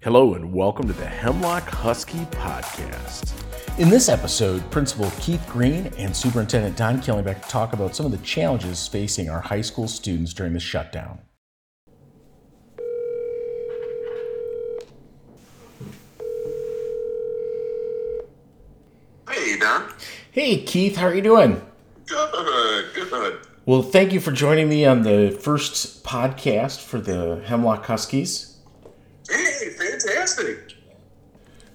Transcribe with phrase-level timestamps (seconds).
[0.00, 3.32] Hello, and welcome to the Hemlock Husky Podcast.
[3.80, 8.18] In this episode, Principal Keith Green and Superintendent Don Killingbeck talk about some of the
[8.18, 11.18] challenges facing our high school students during the shutdown.
[19.28, 19.92] Hey, Don.
[20.30, 21.60] Hey, Keith, how are you doing?
[22.06, 23.38] Good, good.
[23.66, 28.54] Well, thank you for joining me on the first podcast for the Hemlock Huskies.
[29.28, 29.77] Hey, fantastic.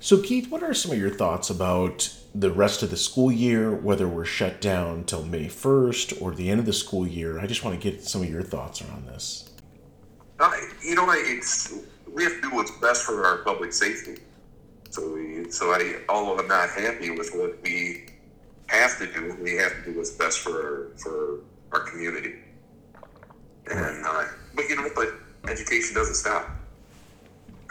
[0.03, 3.73] So, Keith, what are some of your thoughts about the rest of the school year,
[3.73, 7.39] whether we're shut down till May 1st or the end of the school year?
[7.39, 9.49] I just want to get some of your thoughts around this.
[10.41, 10.51] Uh,
[10.83, 11.73] you know, it's
[12.13, 14.17] we have to do what's best for our public safety.
[14.89, 18.07] So, we, so I, although I'm not happy with what we
[18.67, 21.39] have to do, we have to do what's best for our, for
[21.71, 22.33] our community.
[23.71, 25.13] And, uh, but you know, but
[25.49, 26.49] education doesn't stop.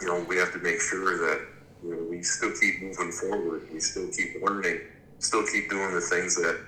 [0.01, 1.52] You know, we have to make sure that
[1.83, 3.67] we still keep moving forward.
[3.71, 4.81] We still keep learning.
[5.19, 6.59] Still keep doing the things that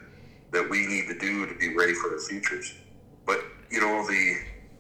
[0.51, 2.73] that we need to do to be ready for our futures.
[3.25, 4.37] But you know, the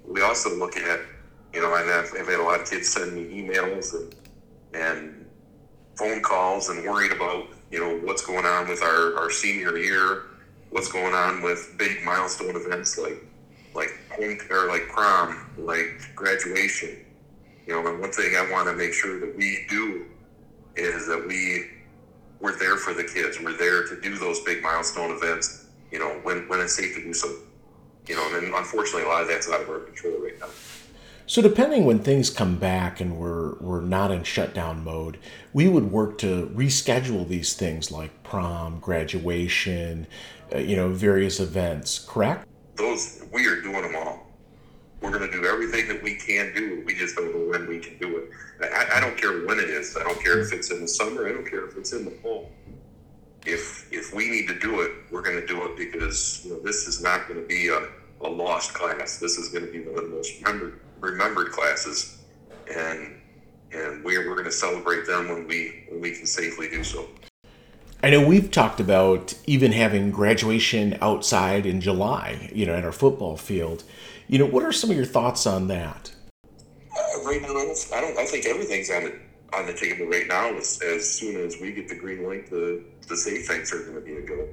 [0.07, 0.99] we also look at
[1.53, 4.15] you know, I've, I've had a lot of kids send me emails and
[4.73, 5.25] and
[5.95, 10.23] phone calls and worried about you know what's going on with our, our senior year,
[10.71, 13.23] what's going on with big milestone events like
[13.73, 17.05] like home or like prom, like graduation.
[17.65, 20.05] You know, and one thing I want to make sure that we do
[20.75, 21.67] is that we
[22.39, 23.39] we're there for the kids.
[23.39, 25.67] We're there to do those big milestone events.
[25.91, 27.33] You know, when when it's safe to do so.
[28.07, 30.47] You know, and unfortunately, a lot of that's out of our control right now.
[31.27, 35.17] So depending when things come back and we're we're not in shutdown mode,
[35.53, 40.05] we would work to reschedule these things like prom, graduation,
[40.53, 41.97] uh, you know, various events.
[41.97, 42.47] Correct?
[42.75, 44.24] Those we are doing them all.
[45.05, 46.81] We're going to do everything that we can do.
[46.83, 48.31] We just don't know when we can do it.
[48.73, 49.95] I, I don't care when it is.
[49.95, 51.29] I don't care if it's in the summer.
[51.29, 52.49] I don't care if it's in the fall.
[53.45, 56.59] If if we need to do it, we're going to do it because you know,
[56.61, 57.87] this is not going to be a,
[58.25, 59.19] a lost class.
[59.19, 62.23] This is going to be one of the most remembered remembered classes,
[62.75, 63.21] and
[63.71, 67.07] and we're, we're going to celebrate them when we when we can safely do so.
[68.03, 72.91] I know we've talked about even having graduation outside in July, you know, at our
[72.91, 73.83] football field.
[74.27, 76.13] You know, what are some of your thoughts on that?
[76.43, 78.17] Uh, right now, I don't, I don't.
[78.17, 79.19] I think everything's on the
[79.53, 80.53] on the table right now.
[80.55, 83.95] As, as soon as we get the green light, the the safe things are going
[83.95, 84.49] to be a go.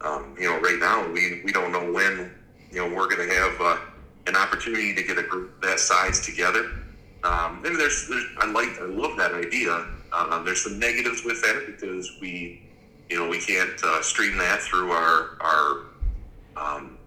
[0.00, 2.32] Um, you know, right now we we don't know when
[2.70, 3.78] you know we're going to have uh,
[4.26, 6.70] an opportunity to get a group that size together.
[7.24, 9.86] Um, and there's, there's I like I love that idea.
[10.12, 12.62] Um, there's some negatives with that because we
[13.08, 15.82] you know we can't uh, stream that through our our
[16.56, 16.98] um,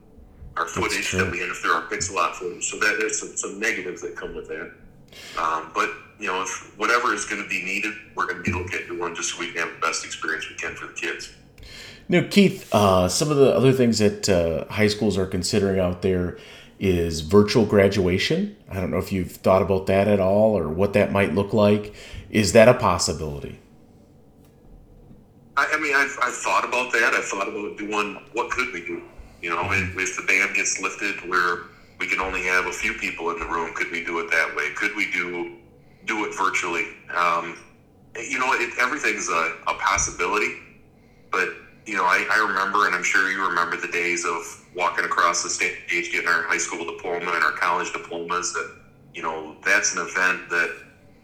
[0.57, 2.63] our footage that we have through our Pixellot footage.
[2.63, 4.71] So that there's some, some negatives that come with that.
[5.39, 5.89] Um, but
[6.19, 8.87] you know, if whatever is going to be needed, we're going to be looking at
[8.87, 11.33] doing just so we can have the best experience we can for the kids.
[12.07, 16.03] Know, Keith, uh, some of the other things that uh, high schools are considering out
[16.03, 16.37] there
[16.79, 18.55] is virtual graduation.
[18.69, 21.51] I don't know if you've thought about that at all or what that might look
[21.51, 21.95] like.
[22.29, 23.59] Is that a possibility?
[25.57, 27.13] I, I mean, I've, I've thought about that.
[27.13, 29.01] I've thought about doing what could we do?
[29.41, 31.63] You know, if, if the ban gets lifted where
[31.99, 34.55] we can only have a few people in the room, could we do it that
[34.55, 34.71] way?
[34.75, 35.57] Could we do
[36.05, 36.85] do it virtually?
[37.15, 37.57] Um,
[38.15, 40.55] you know, it, everything's a, a possibility,
[41.31, 41.49] but
[41.85, 44.41] you know, I, I remember, and I'm sure you remember the days of
[44.75, 48.53] walking across the stage, getting our high school diploma and our college diplomas.
[48.53, 48.75] That
[49.13, 50.75] you know, that's an event that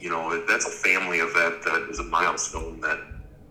[0.01, 2.99] you know, that's a family event that is a milestone that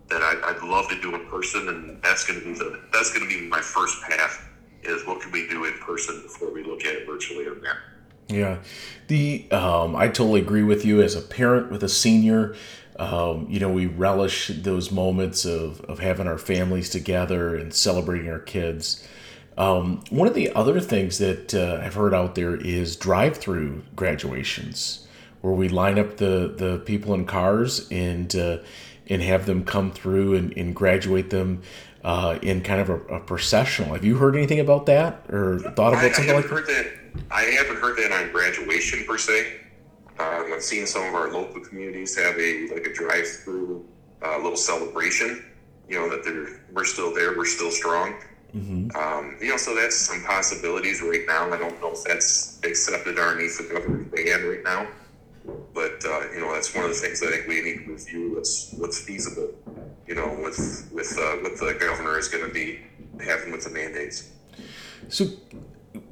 [0.09, 3.13] that I, would love to do in person, and that's going to be the that's
[3.13, 4.47] going to be my first path.
[4.83, 7.83] Is what can we do in person before we look at it virtually or there.
[8.27, 8.57] Yeah,
[9.07, 11.01] the um, I totally agree with you.
[11.01, 12.55] As a parent with a senior,
[12.97, 18.29] um, you know, we relish those moments of, of having our families together and celebrating
[18.29, 19.07] our kids.
[19.57, 23.83] Um, one of the other things that uh, I've heard out there is drive through
[23.95, 25.07] graduations,
[25.41, 28.57] where we line up the, the people in cars and uh,
[29.07, 31.61] and have them come through and, and graduate them
[32.03, 33.93] uh, in kind of a, a, processional.
[33.93, 36.67] Have you heard anything about that or thought about I, something I like that?
[36.67, 37.23] that?
[37.29, 39.59] I haven't heard that on graduation per se.
[40.17, 43.85] Um, I've seen some of our local communities have a like a drive-through
[44.23, 45.45] uh, little celebration.
[45.89, 48.15] You know that they're we're still there, we're still strong.
[48.55, 48.95] Mm-hmm.
[48.97, 51.51] Um, you know, so that's some possibilities right now.
[51.51, 54.87] I don't know if that's accepted underneath the governor's ban right now,
[55.73, 58.35] but uh, you know that's one of the things I think we need to review.
[58.35, 59.53] What's what's feasible,
[60.07, 62.79] you know, with with uh, what the governor is going to be
[63.23, 64.29] having with the mandates.
[65.09, 65.27] So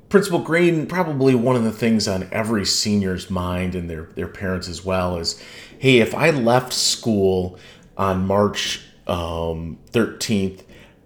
[0.10, 4.68] Principal Green, probably one of the things on every senior's mind and their, their parents
[4.68, 5.42] as well is
[5.78, 7.60] hey, if I left school
[7.96, 10.64] on March um, 13th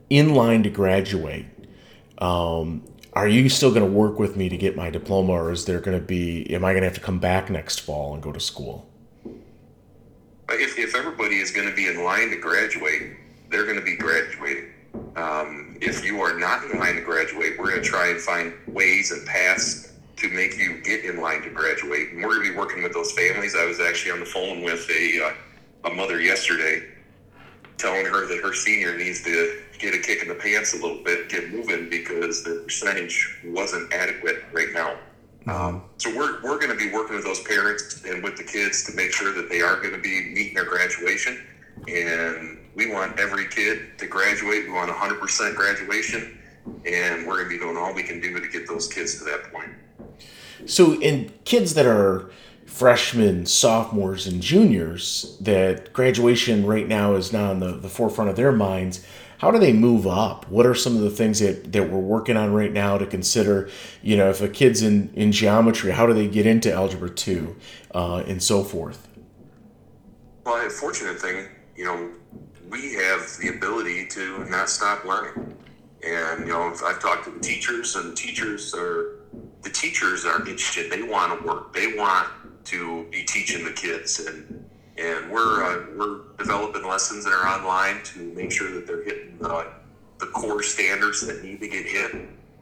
[0.10, 1.46] in line to graduate,
[2.18, 2.84] um,
[3.16, 5.80] are you still going to work with me to get my diploma or is there
[5.80, 8.32] going to be, am I going to have to come back next fall and go
[8.32, 8.90] to school?
[10.50, 13.14] If, if everybody is going to be in line to graduate,
[13.50, 14.72] they're going to be graduating.
[15.16, 18.54] Um, if you are not in line to graduate, we're going to try and find
[18.68, 22.10] ways and paths to make you get in line to graduate.
[22.12, 23.56] And we're going to be working with those families.
[23.56, 26.84] I was actually on the phone with a, uh, a mother yesterday
[27.84, 31.04] telling her that her senior needs to get a kick in the pants a little
[31.04, 34.96] bit, get moving because the percentage wasn't adequate right now.
[35.46, 38.86] Um, so we're, we're going to be working with those parents and with the kids
[38.86, 41.46] to make sure that they are going to be meeting their graduation.
[41.90, 44.68] And we want every kid to graduate.
[44.68, 46.40] We want 100% graduation.
[46.86, 49.26] And we're going to be doing all we can do to get those kids to
[49.26, 49.72] that point.
[50.66, 52.32] So, in kids that are
[52.74, 58.36] freshmen, sophomores, and juniors, that graduation right now is not on the, the forefront of
[58.36, 59.06] their minds,
[59.38, 60.50] how do they move up?
[60.50, 63.70] What are some of the things that, that we're working on right now to consider?
[64.02, 67.56] You know, if a kid's in, in geometry, how do they get into Algebra 2
[67.94, 69.08] uh, and so forth?
[70.44, 72.10] Well, a fortunate thing, you know,
[72.70, 75.56] we have the ability to not stop learning.
[76.04, 79.20] And, you know, I've talked to the teachers, and teachers are
[79.62, 80.92] the teachers are interested.
[80.92, 81.74] They want to work.
[81.74, 82.28] They want
[82.66, 88.04] to be teaching the kids, and and we're uh, we're developing lessons that are online
[88.04, 89.72] to make sure that they're hitting the,
[90.20, 92.12] the core standards that need to get hit,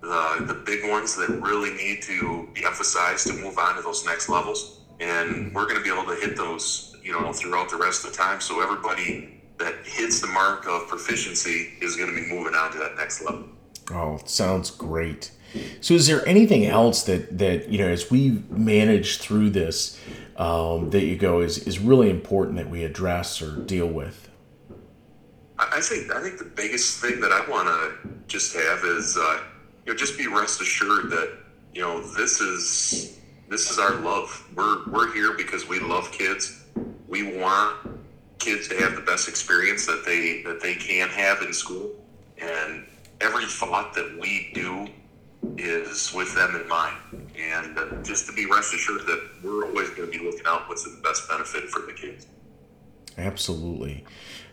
[0.01, 4.05] the the big ones that really need to be emphasized to move on to those
[4.05, 7.77] next levels, and we're going to be able to hit those, you know, throughout the
[7.77, 8.39] rest of the time.
[8.41, 12.79] So everybody that hits the mark of proficiency is going to be moving on to
[12.79, 13.45] that next level.
[13.91, 15.31] Oh, sounds great.
[15.81, 19.99] So, is there anything else that that you know, as we manage through this,
[20.37, 24.29] um, that you go is is really important that we address or deal with?
[25.57, 29.41] I think I think the biggest thing that I want to just have is uh,
[29.85, 31.37] you know just be rest assured that
[31.73, 33.19] you know this is
[33.49, 34.47] this is our love.
[34.55, 36.63] We're we're here because we love kids.
[37.07, 37.77] We want
[38.39, 41.91] kids to have the best experience that they that they can have in school,
[42.37, 42.85] and
[43.19, 44.87] every thought that we do
[45.57, 46.97] is with them in mind.
[47.37, 50.67] And uh, just to be rest assured that we're always going to be looking out
[50.69, 52.27] what's in the best benefit for the kids.
[53.17, 54.05] Absolutely.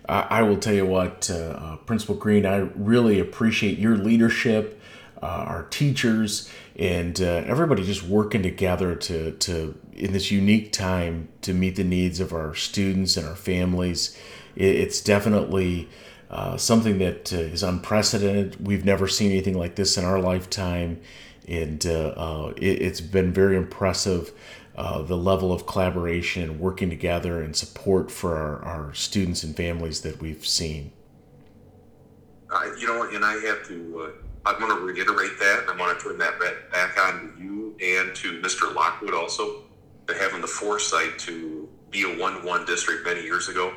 [0.09, 4.81] I, I will tell you what, uh, uh, Principal Green, I really appreciate your leadership,
[5.23, 11.29] uh, our teachers, and uh, everybody just working together to, to, in this unique time,
[11.43, 14.17] to meet the needs of our students and our families.
[14.57, 15.89] It, it's definitely
[16.31, 18.67] uh, something that uh, is unprecedented.
[18.67, 21.01] We've never seen anything like this in our lifetime,
[21.47, 24.33] and uh, uh it, has been very impressive.
[24.77, 30.03] The level of collaboration and working together and support for our, our students and families
[30.03, 30.93] that we've seen.
[32.79, 34.13] you know, and I have to,
[34.47, 35.65] I'm going to reiterate that.
[35.69, 36.39] I want to turn that
[36.71, 38.73] back on to you and to Mr.
[38.73, 39.63] Lockwood also,
[40.07, 43.73] to having the foresight to be a one-to-one district many years ago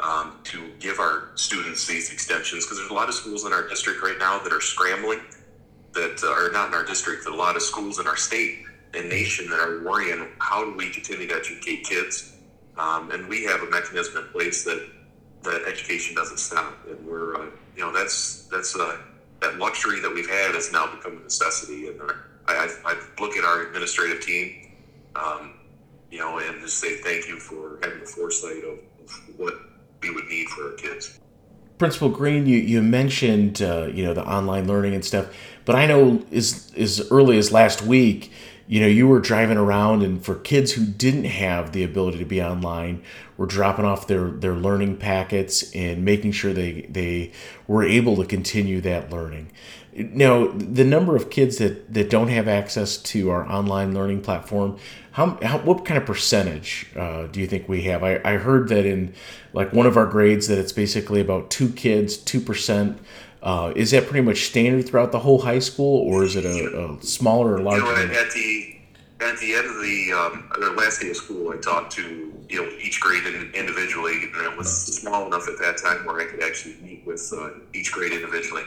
[0.00, 3.66] um, to give our students these extensions because there's a lot of schools in our
[3.66, 5.20] district right now that are scrambling
[5.94, 8.60] that uh, are not in our district a lot of schools in our state
[8.94, 12.32] and nation that are worrying how do we continue to educate kids?
[12.76, 14.88] Um, and we have a mechanism in place that
[15.42, 16.74] that education doesn't stop.
[16.88, 18.98] And we're uh, you know that's that's uh,
[19.40, 21.88] that luxury that we've had has now become a necessity.
[21.88, 22.14] And I,
[22.46, 24.68] I, I look at our administrative team
[25.16, 25.54] um,
[26.10, 29.54] you know and just say thank you for having the foresight of, of what
[30.02, 31.18] we would need for our kids.
[31.78, 35.26] Principal Green, you, you mentioned uh, you know the online learning and stuff,
[35.68, 38.32] but I know as as early as last week,
[38.68, 42.24] you know you were driving around and for kids who didn't have the ability to
[42.24, 43.02] be online,
[43.36, 47.32] were dropping off their their learning packets and making sure they they
[47.66, 49.52] were able to continue that learning.
[49.94, 54.78] Now, the number of kids that that don't have access to our online learning platform
[55.18, 58.04] how, how what kind of percentage uh, do you think we have?
[58.04, 59.12] I, I heard that in
[59.52, 63.00] like one of our grades that it's basically about two kids, two percent.
[63.42, 66.96] Uh, is that pretty much standard throughout the whole high school, or is it a,
[66.98, 67.84] a smaller or larger?
[67.84, 68.76] You know, at, the
[69.20, 72.62] at the end of the, um, the last day of school, I talked to you
[72.62, 76.42] know each grade individually, and it was small enough at that time where I could
[76.42, 78.64] actually meet with uh, each grade individually.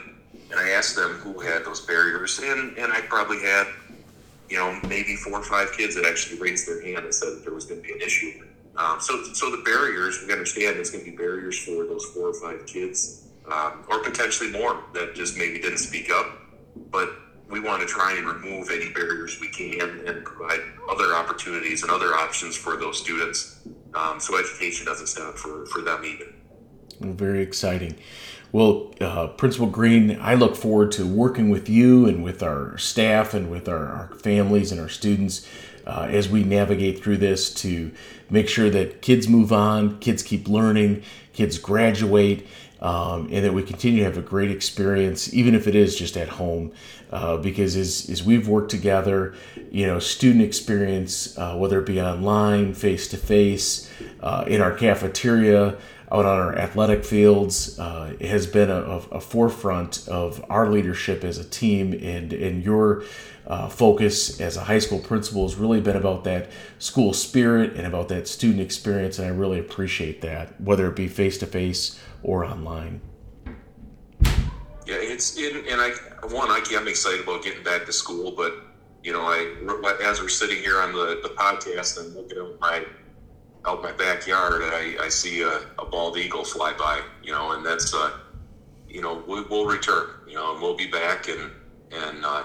[0.52, 3.68] And I asked them who had those barriers, and, and I probably had
[4.52, 7.44] you know, maybe four or five kids that actually raised their hand and said that
[7.44, 8.44] there was going to be an issue.
[8.76, 12.30] Um, so, so the barriers, we understand there's going to be barriers for those four
[12.30, 16.26] or five kids, um, or potentially more that just maybe didn't speak up.
[16.90, 17.10] But
[17.50, 21.92] we want to try and remove any barriers we can and provide other opportunities and
[21.92, 23.60] other options for those students
[23.94, 26.26] um, so education doesn't stop for, for them either.
[27.02, 27.98] Very exciting.
[28.54, 33.34] Well, uh, Principal Green, I look forward to working with you and with our staff
[33.34, 35.48] and with our, our families and our students
[35.86, 37.92] uh, as we navigate through this to
[38.30, 41.04] make sure that kids move on, kids keep learning,
[41.34, 42.46] kids graduate,
[42.82, 46.18] um, and that we continue to have a great experience, even if it is just
[46.18, 46.72] at home.
[47.12, 49.36] Uh, because as, as we've worked together,
[49.70, 53.92] you know, student experience, uh, whether it be online, face to face,
[54.48, 55.78] in our cafeteria,
[56.12, 61.38] out on our athletic fields, uh, has been a, a, forefront of our leadership as
[61.38, 63.04] a team, and and your
[63.48, 67.86] uh, focus as a high school principal has really been about that school spirit and
[67.86, 72.00] about that student experience, and I really appreciate that, whether it be face to face
[72.24, 73.02] or online.
[74.86, 75.92] Yeah, it's in, and I
[76.28, 78.54] one I, am excited about getting back to school, but
[79.04, 79.56] you know, I
[80.04, 82.86] as we're sitting here on the, the podcast and looking at my
[83.66, 87.66] out my backyard, I, I see a, a bald eagle fly by, you know, and
[87.66, 88.18] that's uh,
[88.88, 91.52] you know, we, will return, you know, and we'll be back, and
[91.92, 92.44] and uh,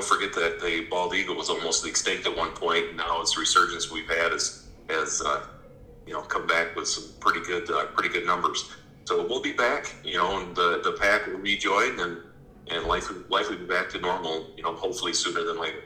[0.00, 2.96] don't forget that the bald eagle was almost extinct at one point.
[2.96, 5.46] Now its resurgence we've had is has uh,
[6.06, 8.70] you know come back with some pretty good uh, pretty good numbers.
[9.04, 12.18] So we'll be back, you know, and the the pack will rejoin, and
[12.68, 15.82] and life life will be back to normal, you know, hopefully sooner than later.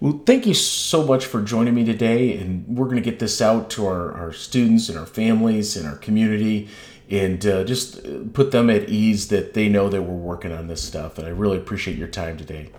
[0.00, 3.40] Well, thank you so much for joining me today, and we're going to get this
[3.40, 6.68] out to our, our students and our families and our community
[7.08, 10.82] and uh, just put them at ease that they know that we're working on this
[10.82, 11.16] stuff.
[11.16, 12.70] And I really appreciate your time today.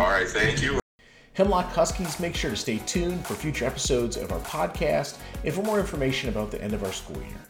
[0.00, 0.80] All right, thank you.
[1.34, 5.62] Hemlock Huskies, make sure to stay tuned for future episodes of our podcast and for
[5.62, 7.49] more information about the end of our school year.